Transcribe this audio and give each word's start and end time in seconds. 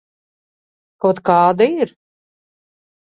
Kaut 1.05 1.21
kāda 1.29 1.67
ir. 1.81 1.93